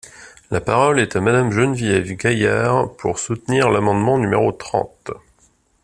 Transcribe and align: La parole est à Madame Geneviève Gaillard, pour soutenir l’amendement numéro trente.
La 0.49 0.59
parole 0.61 0.99
est 0.99 1.15
à 1.15 1.21
Madame 1.21 1.51
Geneviève 1.51 2.11
Gaillard, 2.13 2.91
pour 2.97 3.19
soutenir 3.19 3.69
l’amendement 3.69 4.17
numéro 4.17 4.51
trente. 4.51 5.11